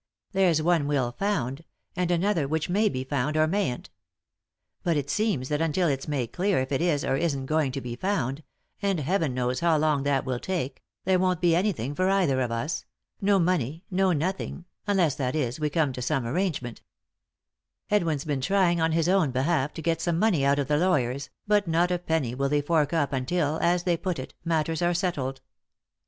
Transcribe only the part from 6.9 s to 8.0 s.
or isn't going to be